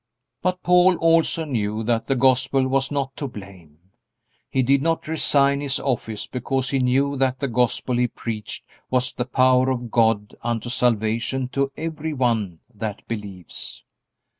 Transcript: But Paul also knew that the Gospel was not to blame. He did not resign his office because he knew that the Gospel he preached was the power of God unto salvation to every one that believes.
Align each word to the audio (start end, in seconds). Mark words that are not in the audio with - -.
But 0.41 0.63
Paul 0.63 0.95
also 0.97 1.45
knew 1.45 1.83
that 1.83 2.07
the 2.07 2.15
Gospel 2.15 2.67
was 2.67 2.89
not 2.89 3.15
to 3.17 3.27
blame. 3.27 3.91
He 4.49 4.63
did 4.63 4.81
not 4.81 5.07
resign 5.07 5.61
his 5.61 5.79
office 5.79 6.25
because 6.25 6.71
he 6.71 6.79
knew 6.79 7.15
that 7.17 7.39
the 7.39 7.47
Gospel 7.47 7.97
he 7.97 8.07
preached 8.07 8.65
was 8.89 9.13
the 9.13 9.25
power 9.25 9.69
of 9.69 9.91
God 9.91 10.33
unto 10.41 10.71
salvation 10.71 11.49
to 11.49 11.71
every 11.77 12.13
one 12.13 12.61
that 12.73 13.07
believes. 13.07 13.85